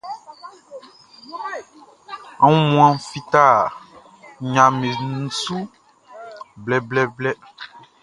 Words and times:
Aunmuanʼn 2.43 3.01
fita 3.09 3.43
nɲaʼm 4.51 4.73
be 4.79 4.89
su 5.41 5.57
blɛblɛblɛ. 6.63 7.31